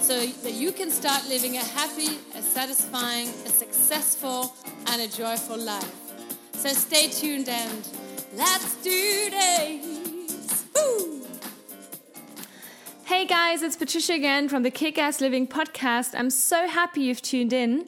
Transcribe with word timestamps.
so 0.00 0.24
that 0.24 0.54
you 0.54 0.72
can 0.72 0.90
start 0.90 1.28
living 1.28 1.56
a 1.56 1.64
happy, 1.64 2.18
a 2.34 2.42
satisfying, 2.42 3.28
a 3.28 3.48
successful, 3.48 4.54
and 4.86 5.02
a 5.02 5.08
joyful 5.08 5.58
life. 5.58 5.94
So 6.52 6.68
stay 6.70 7.08
tuned 7.08 7.48
and 7.48 7.88
let's 8.34 8.76
do 8.76 9.30
this! 9.30 10.66
Woo! 10.74 11.26
Hey 13.04 13.26
guys, 13.26 13.62
it's 13.62 13.76
Patricia 13.76 14.14
again 14.14 14.48
from 14.48 14.62
the 14.62 14.70
Kick 14.70 14.98
Ass 14.98 15.20
Living 15.20 15.46
podcast. 15.46 16.18
I'm 16.18 16.30
so 16.30 16.68
happy 16.68 17.02
you've 17.02 17.22
tuned 17.22 17.52
in. 17.52 17.86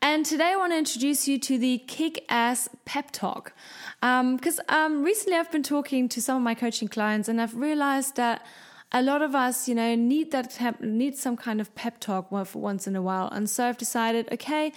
And 0.00 0.24
today 0.24 0.52
I 0.52 0.56
want 0.56 0.72
to 0.72 0.78
introduce 0.78 1.26
you 1.26 1.38
to 1.40 1.58
the 1.58 1.78
Kick 1.88 2.24
Ass 2.28 2.68
Pep 2.84 3.10
Talk. 3.10 3.52
Because 4.00 4.60
um, 4.68 4.92
um, 4.98 5.02
recently 5.02 5.36
I've 5.36 5.50
been 5.50 5.64
talking 5.64 6.08
to 6.08 6.22
some 6.22 6.36
of 6.36 6.42
my 6.42 6.54
coaching 6.54 6.86
clients 6.86 7.28
and 7.28 7.40
I've 7.40 7.56
realized 7.56 8.14
that 8.16 8.46
a 8.92 9.02
lot 9.02 9.22
of 9.22 9.34
us, 9.34 9.68
you 9.68 9.74
know, 9.74 9.94
need 9.94 10.30
that 10.32 10.80
need 10.80 11.16
some 11.16 11.36
kind 11.36 11.60
of 11.60 11.74
pep 11.74 12.00
talk 12.00 12.30
once 12.30 12.86
in 12.86 12.96
a 12.96 13.02
while. 13.02 13.28
And 13.28 13.48
so 13.48 13.68
I've 13.68 13.78
decided, 13.78 14.28
okay, 14.32 14.72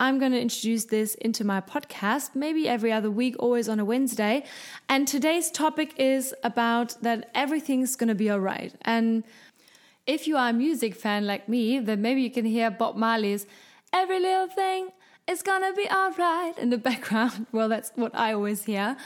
I'm 0.00 0.20
going 0.20 0.30
to 0.30 0.40
introduce 0.40 0.84
this 0.84 1.14
into 1.16 1.42
my 1.42 1.60
podcast, 1.60 2.36
maybe 2.36 2.68
every 2.68 2.92
other 2.92 3.10
week, 3.10 3.34
always 3.40 3.68
on 3.68 3.80
a 3.80 3.84
Wednesday. 3.84 4.44
And 4.88 5.08
today's 5.08 5.50
topic 5.50 5.92
is 5.98 6.32
about 6.44 6.94
that 7.02 7.30
everything's 7.34 7.96
going 7.96 8.08
to 8.08 8.14
be 8.14 8.30
all 8.30 8.38
right. 8.38 8.72
And 8.82 9.24
if 10.06 10.28
you 10.28 10.36
are 10.36 10.50
a 10.50 10.52
music 10.52 10.94
fan 10.94 11.26
like 11.26 11.48
me, 11.48 11.80
then 11.80 12.00
maybe 12.00 12.22
you 12.22 12.30
can 12.30 12.44
hear 12.44 12.70
Bob 12.70 12.96
Marley's 12.96 13.46
Every 13.92 14.20
Little 14.20 14.46
Thing 14.46 14.90
is 15.26 15.42
Gonna 15.42 15.72
Be 15.74 15.88
All 15.88 16.12
Right 16.12 16.54
in 16.56 16.70
the 16.70 16.78
background. 16.88 17.46
Well, 17.52 17.68
that's 17.68 17.90
what 17.94 18.14
I 18.14 18.32
always 18.32 18.64
hear. 18.64 18.96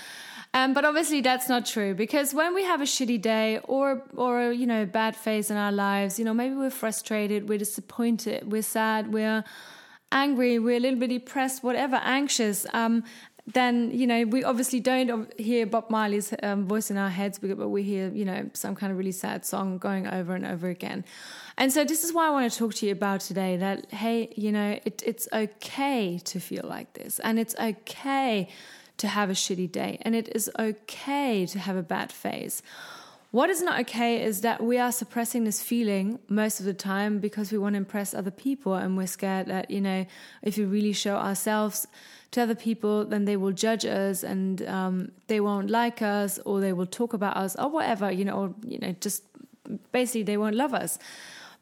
Um, 0.55 0.75
but 0.75 0.85
obviously 0.85 1.23
that's 1.23 1.49
not 1.49 1.65
true 1.65 1.95
because 1.95 2.35
when 2.35 2.55
we 2.55 2.63
have 2.65 2.83
a 2.83 2.85
shitty 2.85 3.23
day 3.23 3.59
or 3.65 4.03
or 4.17 4.53
you 4.53 4.67
know 4.67 4.83
a 4.83 4.87
bad 4.87 5.17
phase 5.17 5.51
in 5.51 5.57
our 5.57 5.73
lives, 5.73 6.19
you 6.19 6.25
know 6.27 6.35
maybe 6.35 6.55
we're 6.55 6.71
frustrated, 6.71 7.49
we're 7.49 7.59
disappointed, 7.59 8.53
we're 8.53 8.63
sad, 8.63 9.15
we're 9.15 9.45
angry, 10.11 10.59
we're 10.59 10.77
a 10.77 10.81
little 10.81 10.99
bit 10.99 11.09
depressed, 11.09 11.65
whatever, 11.65 11.97
anxious. 12.05 12.67
Um, 12.75 13.05
then 13.47 13.91
you 13.93 14.07
know 14.07 14.25
we 14.25 14.45
obviously 14.45 14.79
don't 14.79 15.33
hear 15.41 15.65
Bob 15.65 15.89
Marley's 15.89 16.35
um, 16.43 16.67
voice 16.67 16.91
in 16.91 16.99
our 16.99 17.09
heads, 17.09 17.39
but 17.39 17.57
we 17.71 17.83
hear 17.83 18.11
you 18.11 18.27
know 18.27 18.51
some 18.53 18.75
kind 18.75 18.93
of 18.93 18.99
really 18.99 19.13
sad 19.13 19.47
song 19.47 19.79
going 19.79 20.07
over 20.07 20.35
and 20.35 20.45
over 20.45 20.69
again. 20.69 21.03
And 21.57 21.73
so 21.73 21.83
this 21.83 22.05
is 22.05 22.13
why 22.13 22.27
I 22.27 22.31
want 22.31 22.53
to 22.53 22.59
talk 22.59 22.75
to 22.75 22.87
you 22.87 22.93
about 22.93 23.21
today. 23.21 23.57
That 23.57 23.91
hey, 23.91 24.35
you 24.37 24.53
know 24.53 24.79
it, 24.85 25.03
it's 25.07 25.29
okay 25.33 26.19
to 26.25 26.41
feel 26.41 26.65
like 26.65 26.93
this, 26.93 27.21
and 27.21 27.39
it's 27.39 27.55
okay 27.59 28.51
to 28.99 29.09
have 29.09 29.31
a 29.31 29.35
shitty 29.35 29.71
day, 29.71 29.99
and 30.03 30.15
it 30.15 30.29
is 30.35 30.51
okay 30.59 31.47
to 31.47 31.59
have 31.59 31.77
a 31.77 31.83
bad 31.83 32.13
phase. 32.13 32.63
What 33.33 33.49
is 33.49 33.63
not 33.63 33.81
okay 33.81 34.23
is 34.23 34.43
that 34.43 34.63
we 34.63 34.77
are 34.79 34.93
suppressing 34.93 35.45
this 35.45 35.63
feeling 35.63 36.19
most 36.29 36.61
of 36.61 36.67
the 36.67 36.75
time 36.75 37.19
because 37.19 37.51
we 37.51 37.57
want 37.57 37.73
to 37.75 37.79
impress 37.79 38.13
other 38.13 38.31
people, 38.31 38.75
and 38.75 38.97
we're 38.97 39.07
scared 39.07 39.47
that, 39.47 39.71
you 39.71 39.81
know, 39.81 40.05
if 40.43 40.59
we 40.59 40.65
really 40.65 40.93
show 40.93 41.17
ourselves 41.17 41.87
to 42.33 42.43
other 42.43 42.55
people, 42.55 43.07
then 43.07 43.25
they 43.25 43.37
will 43.37 43.53
judge 43.53 43.87
us 43.87 44.23
and 44.23 44.63
um, 44.69 45.13
they 45.29 45.41
won't 45.41 45.71
like 45.71 46.03
us, 46.03 46.39
or 46.45 46.61
they 46.61 46.75
will 46.75 46.87
talk 46.87 47.15
about 47.15 47.37
us, 47.37 47.57
or 47.57 47.71
whatever, 47.71 48.13
you 48.13 48.25
know, 48.25 48.35
or, 48.35 48.55
you 48.67 48.79
know, 48.79 48.95
just 49.01 49.25
basically 49.93 50.25
they 50.25 50.37
won't 50.37 50.57
love 50.57 50.75
us. 50.75 50.99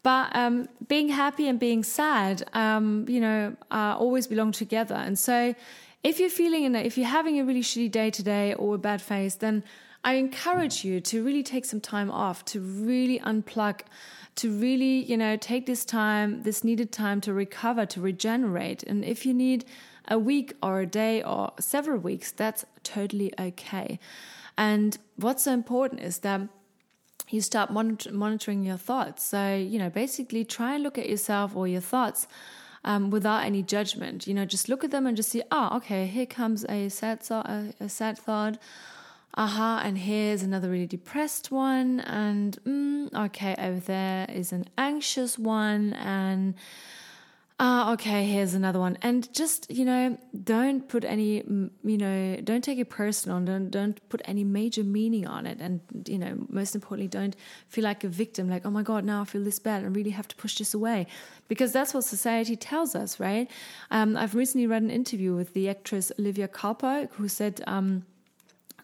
But 0.02 0.34
um, 0.34 0.68
being 0.88 1.08
happy 1.08 1.46
and 1.46 1.58
being 1.58 1.82
sad, 1.82 2.48
um, 2.54 3.04
you 3.08 3.20
know, 3.20 3.56
uh, 3.70 3.96
always 3.98 4.26
belong 4.26 4.52
together. 4.52 4.94
And 4.94 5.18
so 5.18 5.54
if 6.02 6.18
you're 6.18 6.30
feeling 6.30 6.64
in 6.64 6.74
if 6.74 6.96
you're 6.96 7.06
having 7.06 7.38
a 7.38 7.44
really 7.44 7.62
shitty 7.62 7.90
day 7.90 8.10
today 8.10 8.54
or 8.54 8.76
a 8.76 8.78
bad 8.78 9.02
phase, 9.02 9.36
then 9.36 9.62
I 10.02 10.14
encourage 10.14 10.84
you 10.84 11.00
to 11.02 11.22
really 11.22 11.42
take 11.42 11.66
some 11.66 11.80
time 11.80 12.10
off, 12.10 12.44
to 12.46 12.60
really 12.60 13.18
unplug, 13.20 13.80
to 14.36 14.50
really, 14.50 15.04
you 15.04 15.16
know, 15.16 15.36
take 15.36 15.66
this 15.66 15.84
time, 15.84 16.42
this 16.42 16.64
needed 16.64 16.90
time 16.90 17.20
to 17.22 17.34
recover, 17.34 17.84
to 17.86 18.00
regenerate. 18.00 18.82
And 18.84 19.04
if 19.04 19.26
you 19.26 19.34
need 19.34 19.66
a 20.08 20.18
week 20.18 20.54
or 20.62 20.80
a 20.80 20.86
day 20.86 21.22
or 21.22 21.52
several 21.60 21.98
weeks, 21.98 22.32
that's 22.32 22.64
totally 22.82 23.34
okay. 23.38 23.98
And 24.56 24.96
what's 25.16 25.44
so 25.44 25.52
important 25.52 26.00
is 26.00 26.18
that 26.18 26.48
you 27.32 27.40
start 27.40 27.70
monitor- 27.70 28.12
monitoring 28.12 28.64
your 28.64 28.76
thoughts. 28.76 29.24
So, 29.24 29.54
you 29.54 29.78
know, 29.78 29.90
basically 29.90 30.44
try 30.44 30.74
and 30.74 30.82
look 30.82 30.98
at 30.98 31.08
yourself 31.08 31.56
or 31.56 31.68
your 31.68 31.80
thoughts 31.80 32.26
um, 32.84 33.10
without 33.10 33.44
any 33.44 33.62
judgment. 33.62 34.26
You 34.26 34.34
know, 34.34 34.44
just 34.44 34.68
look 34.68 34.84
at 34.84 34.90
them 34.90 35.06
and 35.06 35.16
just 35.16 35.30
see, 35.30 35.42
oh, 35.50 35.76
okay, 35.76 36.06
here 36.06 36.26
comes 36.26 36.64
a 36.68 36.88
sad, 36.88 37.24
so- 37.24 37.36
a, 37.36 37.72
a 37.80 37.88
sad 37.88 38.18
thought. 38.18 38.58
Aha, 39.34 39.76
uh-huh, 39.76 39.86
and 39.86 39.98
here's 39.98 40.42
another 40.42 40.68
really 40.68 40.88
depressed 40.88 41.52
one, 41.52 42.00
and 42.00 42.58
mm, 42.66 43.14
okay, 43.26 43.54
over 43.58 43.78
there 43.78 44.26
is 44.28 44.50
an 44.52 44.64
anxious 44.76 45.38
one, 45.38 45.92
and 45.92 46.54
ah, 47.62 47.92
okay, 47.92 48.24
here's 48.24 48.54
another 48.54 48.80
one. 48.80 48.96
And 49.02 49.32
just, 49.34 49.70
you 49.70 49.84
know, 49.84 50.16
don't 50.44 50.88
put 50.88 51.04
any, 51.04 51.44
you 51.84 51.98
know, 51.98 52.36
don't 52.42 52.64
take 52.64 52.78
it 52.78 52.88
personal. 52.88 53.38
Don't, 53.40 53.70
don't 53.70 54.00
put 54.08 54.22
any 54.24 54.44
major 54.44 54.82
meaning 54.82 55.26
on 55.26 55.46
it. 55.46 55.60
And, 55.60 55.80
you 56.06 56.16
know, 56.16 56.38
most 56.48 56.74
importantly, 56.74 57.08
don't 57.08 57.36
feel 57.68 57.84
like 57.84 58.02
a 58.02 58.08
victim, 58.08 58.48
like, 58.48 58.64
oh 58.64 58.70
my 58.70 58.82
God, 58.82 59.04
now 59.04 59.20
I 59.20 59.24
feel 59.26 59.44
this 59.44 59.58
bad 59.58 59.82
and 59.82 59.94
really 59.94 60.10
have 60.10 60.26
to 60.28 60.36
push 60.36 60.56
this 60.56 60.72
away. 60.72 61.06
Because 61.48 61.70
that's 61.70 61.92
what 61.92 62.04
society 62.04 62.56
tells 62.56 62.94
us, 62.94 63.20
right? 63.20 63.50
Um, 63.90 64.16
I've 64.16 64.34
recently 64.34 64.66
read 64.66 64.82
an 64.82 64.90
interview 64.90 65.36
with 65.36 65.52
the 65.52 65.68
actress 65.68 66.10
Olivia 66.18 66.48
Culpo, 66.48 67.10
who 67.12 67.28
said, 67.28 67.62
um, 67.66 68.06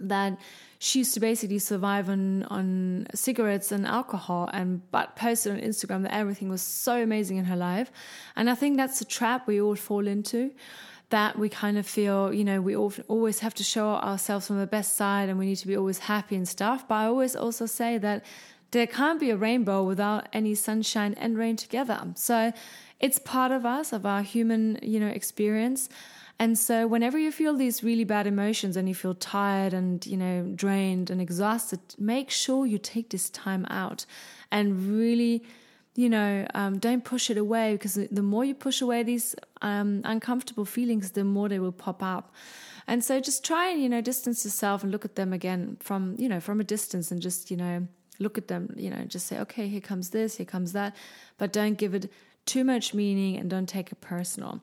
that 0.00 0.38
she 0.78 1.00
used 1.00 1.14
to 1.14 1.20
basically 1.20 1.58
survive 1.58 2.08
on 2.08 2.44
on 2.44 3.06
cigarettes 3.14 3.72
and 3.72 3.86
alcohol 3.86 4.50
and 4.52 4.82
but 4.90 5.16
posted 5.16 5.52
on 5.52 5.60
Instagram 5.60 6.02
that 6.02 6.14
everything 6.14 6.48
was 6.48 6.62
so 6.62 7.02
amazing 7.02 7.36
in 7.38 7.44
her 7.46 7.56
life. 7.56 7.90
And 8.34 8.50
I 8.50 8.54
think 8.54 8.76
that's 8.76 9.00
a 9.00 9.04
trap 9.04 9.46
we 9.46 9.60
all 9.60 9.76
fall 9.76 10.06
into. 10.06 10.52
That 11.10 11.38
we 11.38 11.48
kind 11.48 11.78
of 11.78 11.86
feel, 11.86 12.34
you 12.34 12.42
know, 12.42 12.60
we 12.60 12.74
always 12.74 13.38
have 13.38 13.54
to 13.54 13.62
show 13.62 13.90
ourselves 13.90 14.48
from 14.48 14.58
the 14.58 14.66
best 14.66 14.96
side 14.96 15.28
and 15.28 15.38
we 15.38 15.46
need 15.46 15.56
to 15.58 15.68
be 15.68 15.76
always 15.76 16.00
happy 16.00 16.34
and 16.34 16.48
stuff. 16.48 16.88
But 16.88 16.96
I 16.96 17.06
always 17.06 17.36
also 17.36 17.66
say 17.66 17.96
that 17.98 18.24
there 18.72 18.88
can't 18.88 19.20
be 19.20 19.30
a 19.30 19.36
rainbow 19.36 19.84
without 19.84 20.28
any 20.32 20.56
sunshine 20.56 21.14
and 21.14 21.38
rain 21.38 21.54
together. 21.54 22.08
So 22.16 22.52
it's 22.98 23.18
part 23.20 23.52
of 23.52 23.64
us, 23.64 23.92
of 23.92 24.04
our 24.04 24.22
human, 24.22 24.78
you 24.82 24.98
know, 24.98 25.06
experience. 25.06 25.88
And 26.38 26.58
so 26.58 26.86
whenever 26.86 27.18
you 27.18 27.32
feel 27.32 27.54
these 27.54 27.82
really 27.82 28.04
bad 28.04 28.26
emotions 28.26 28.76
and 28.76 28.88
you 28.88 28.94
feel 28.94 29.14
tired 29.14 29.72
and, 29.72 30.04
you 30.06 30.16
know, 30.16 30.52
drained 30.54 31.10
and 31.10 31.20
exhausted, 31.20 31.80
make 31.98 32.30
sure 32.30 32.66
you 32.66 32.78
take 32.78 33.10
this 33.10 33.30
time 33.30 33.66
out 33.70 34.04
and 34.50 34.98
really, 34.98 35.42
you 35.94 36.10
know, 36.10 36.46
um, 36.52 36.78
don't 36.78 37.04
push 37.04 37.30
it 37.30 37.38
away 37.38 37.72
because 37.72 37.94
the 37.94 38.22
more 38.22 38.44
you 38.44 38.54
push 38.54 38.82
away 38.82 39.02
these 39.02 39.34
um, 39.62 40.02
uncomfortable 40.04 40.66
feelings, 40.66 41.12
the 41.12 41.24
more 41.24 41.48
they 41.48 41.58
will 41.58 41.72
pop 41.72 42.02
up. 42.02 42.34
And 42.86 43.02
so 43.02 43.18
just 43.18 43.42
try 43.42 43.70
and, 43.70 43.82
you 43.82 43.88
know, 43.88 44.02
distance 44.02 44.44
yourself 44.44 44.82
and 44.82 44.92
look 44.92 45.06
at 45.06 45.16
them 45.16 45.32
again 45.32 45.78
from, 45.80 46.16
you 46.18 46.28
know, 46.28 46.38
from 46.38 46.60
a 46.60 46.64
distance 46.64 47.10
and 47.10 47.20
just, 47.20 47.50
you 47.50 47.56
know, 47.56 47.88
look 48.18 48.36
at 48.36 48.48
them, 48.48 48.74
you 48.76 48.90
know, 48.90 49.04
just 49.06 49.26
say, 49.26 49.38
okay, 49.40 49.68
here 49.68 49.80
comes 49.80 50.10
this, 50.10 50.36
here 50.36 50.46
comes 50.46 50.72
that, 50.72 50.94
but 51.38 51.52
don't 51.52 51.78
give 51.78 51.94
it 51.94 52.10
too 52.44 52.62
much 52.62 52.94
meaning 52.94 53.36
and 53.36 53.50
don't 53.50 53.68
take 53.68 53.90
it 53.90 54.00
personal. 54.00 54.62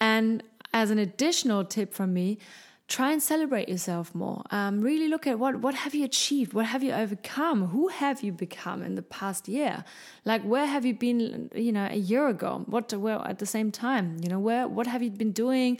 And 0.00 0.42
as 0.76 0.90
an 0.90 0.98
additional 0.98 1.64
tip 1.64 1.94
from 1.94 2.12
me, 2.12 2.38
try 2.86 3.10
and 3.10 3.22
celebrate 3.22 3.66
yourself 3.66 4.14
more. 4.14 4.42
Um, 4.50 4.82
really 4.82 5.08
look 5.08 5.26
at 5.26 5.38
what 5.38 5.54
what 5.64 5.74
have 5.74 5.94
you 5.94 6.04
achieved, 6.04 6.52
what 6.52 6.66
have 6.66 6.82
you 6.86 6.92
overcome, 6.92 7.68
who 7.68 7.88
have 7.88 8.22
you 8.22 8.32
become 8.46 8.82
in 8.82 8.94
the 8.94 9.06
past 9.18 9.48
year. 9.48 9.84
Like 10.26 10.42
where 10.42 10.66
have 10.66 10.84
you 10.84 10.94
been, 10.94 11.50
you 11.54 11.72
know, 11.72 11.88
a 11.90 12.00
year 12.12 12.28
ago? 12.28 12.52
What 12.66 12.92
well 13.06 13.22
at 13.24 13.38
the 13.38 13.46
same 13.46 13.70
time, 13.72 14.06
you 14.22 14.28
know, 14.28 14.38
where 14.38 14.68
what 14.68 14.86
have 14.86 15.02
you 15.02 15.10
been 15.10 15.32
doing? 15.32 15.78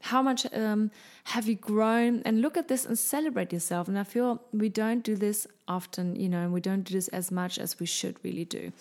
How 0.00 0.22
much 0.22 0.46
um, 0.52 0.90
have 1.24 1.48
you 1.48 1.56
grown? 1.56 2.22
And 2.24 2.40
look 2.40 2.56
at 2.56 2.68
this 2.68 2.84
and 2.86 2.98
celebrate 2.98 3.52
yourself. 3.52 3.88
And 3.88 3.98
I 3.98 4.04
feel 4.04 4.42
we 4.52 4.68
don't 4.68 5.02
do 5.02 5.16
this 5.16 5.46
often, 5.66 6.16
you 6.16 6.28
know, 6.28 6.40
and 6.40 6.52
we 6.52 6.60
don't 6.60 6.82
do 6.82 6.94
this 6.94 7.08
as 7.08 7.30
much 7.30 7.58
as 7.58 7.78
we 7.80 7.86
should 7.86 8.16
really 8.22 8.44
do. 8.44 8.72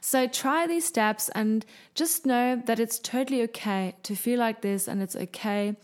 So 0.00 0.26
try 0.26 0.66
these 0.66 0.86
steps 0.86 1.28
and 1.30 1.64
just 1.94 2.26
know 2.26 2.62
that 2.66 2.78
it's 2.78 2.98
totally 2.98 3.42
okay 3.44 3.94
to 4.02 4.14
feel 4.14 4.38
like 4.38 4.60
this 4.60 4.88
and 4.88 5.02
it's 5.02 5.16
okay 5.16 5.74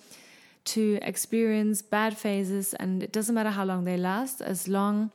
to 0.65 0.99
experience 1.03 1.83
bad 1.83 2.17
phases 2.17 2.75
and 2.75 3.03
it 3.03 3.13
doesn't 3.13 3.35
matter 3.35 3.51
how 3.51 3.65
long 3.65 3.85
they 3.85 3.97
last 3.97 4.41
as 4.41 4.67
long 4.67 5.11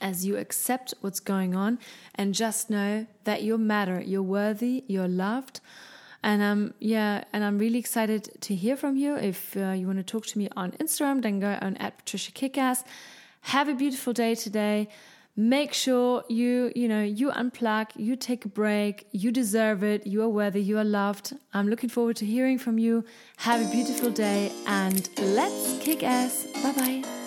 as 0.00 0.24
you 0.24 0.36
accept 0.36 0.94
what's 1.00 1.20
going 1.20 1.54
on 1.54 1.78
and 2.14 2.34
just 2.34 2.70
know 2.70 3.06
that 3.24 3.42
you 3.42 3.58
matter, 3.58 4.00
you're 4.00 4.22
worthy, 4.22 4.84
you're 4.86 5.08
loved. 5.08 5.60
And 6.22 6.42
um, 6.42 6.74
yeah, 6.78 7.24
and 7.32 7.42
I'm 7.42 7.58
really 7.58 7.78
excited 7.78 8.30
to 8.42 8.54
hear 8.54 8.76
from 8.76 8.96
you. 8.96 9.16
If 9.16 9.56
uh, 9.56 9.70
you 9.70 9.86
want 9.86 9.98
to 9.98 10.04
talk 10.04 10.26
to 10.26 10.38
me 10.38 10.48
on 10.56 10.72
Instagram, 10.72 11.22
then 11.22 11.40
go 11.40 11.58
on 11.60 11.76
at 11.78 11.98
Patricia 11.98 12.32
Kickass. 12.32 12.84
Have 13.42 13.68
a 13.68 13.74
beautiful 13.74 14.12
day 14.12 14.34
today. 14.34 14.88
Make 15.36 15.72
sure 15.72 16.24
you, 16.28 16.72
you 16.76 16.88
know, 16.88 17.02
you 17.02 17.30
unplug, 17.30 17.86
you 17.96 18.16
take 18.16 18.44
a 18.44 18.48
break, 18.48 19.06
you 19.12 19.30
deserve 19.30 19.82
it, 19.82 20.06
you 20.06 20.22
are 20.22 20.28
worthy, 20.28 20.60
you 20.60 20.76
are 20.76 20.84
loved. 20.84 21.34
I'm 21.54 21.68
looking 21.68 21.88
forward 21.88 22.16
to 22.16 22.26
hearing 22.26 22.58
from 22.58 22.78
you. 22.78 23.04
Have 23.38 23.66
a 23.66 23.70
beautiful 23.70 24.10
day 24.10 24.52
and 24.66 25.08
let's 25.18 25.78
kick 25.82 26.02
ass. 26.02 26.46
Bye 26.62 26.72
bye. 26.72 27.19